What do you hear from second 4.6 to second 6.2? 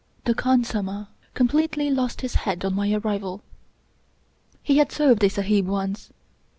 He had served a Sahib once.